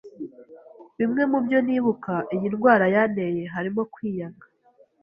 Bimwe 0.97 1.23
mu 1.31 1.39
byo 1.45 1.59
nibuka 1.65 2.13
iyi 2.35 2.47
ndwara 2.53 2.85
yanteye 2.95 3.41
harimo 3.53 3.81
kwiyanga 3.93 4.45